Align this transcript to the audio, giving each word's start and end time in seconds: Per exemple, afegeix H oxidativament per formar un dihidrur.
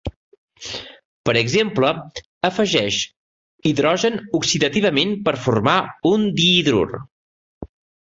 Per 1.29 1.35
exemple, 1.41 1.91
afegeix 2.49 2.99
H 3.75 3.95
oxidativament 4.41 5.17
per 5.29 5.39
formar 5.47 5.79
un 6.17 6.29
dihidrur. 6.43 7.03